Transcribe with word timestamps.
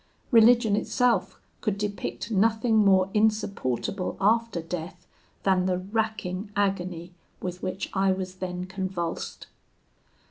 Religion 0.31 0.75
itself 0.75 1.39
could 1.61 1.77
depict 1.77 2.31
nothing 2.31 2.75
more 2.77 3.11
insupportable 3.13 4.17
after 4.19 4.59
death 4.59 5.05
than 5.43 5.67
the 5.67 5.77
racking 5.77 6.49
agony 6.55 7.11
with 7.39 7.61
which 7.61 7.87
I 7.93 8.11
was 8.11 8.33
then 8.37 8.65
convulsed. 8.65 9.45